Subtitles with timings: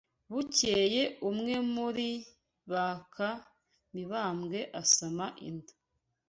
[0.31, 2.09] Bukeye umwe muri
[2.71, 3.29] baka
[3.93, 5.73] Mibambwe asama inda